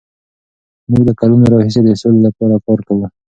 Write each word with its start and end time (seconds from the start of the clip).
موږ 0.89 1.01
له 1.07 1.13
کلونو 1.19 1.45
راهیسې 1.53 1.81
د 1.83 1.89
سولې 2.01 2.21
لپاره 2.27 2.55
کار 2.65 2.79
کوو. 2.87 3.05